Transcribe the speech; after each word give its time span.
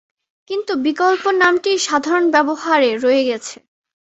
কিন্তু 0.49 0.71
বিকল্প 0.85 1.23
নামটিই 1.41 1.79
সাধারণ 1.87 2.25
ব্যবহারে 2.31 2.89
রয়ে 2.97 3.23
গেছে। 3.25 3.55